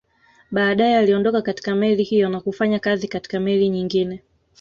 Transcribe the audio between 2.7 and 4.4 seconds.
kazi katika meli nyingine